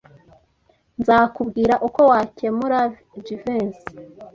Nzakubwira 0.99 1.73
uko 1.87 2.01
wakemura 2.11 2.79
Jivency. 3.25 3.93